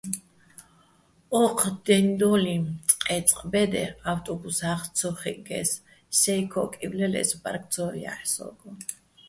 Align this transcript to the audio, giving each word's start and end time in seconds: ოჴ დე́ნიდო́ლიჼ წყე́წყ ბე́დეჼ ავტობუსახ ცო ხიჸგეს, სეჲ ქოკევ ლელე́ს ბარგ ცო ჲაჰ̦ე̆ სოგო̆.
ოჴ 1.41 1.59
დე́ნიდო́ლიჼ 1.85 2.55
წყე́წყ 2.97 3.39
ბე́დეჼ 3.51 3.83
ავტობუსახ 4.09 4.81
ცო 4.97 5.09
ხიჸგეს, 5.19 5.69
სეჲ 6.19 6.43
ქოკევ 6.51 6.91
ლელე́ს 6.97 7.31
ბარგ 7.41 7.63
ცო 7.73 7.85
ჲაჰ̦ე̆ 8.01 8.29
სოგო̆. 8.33 8.71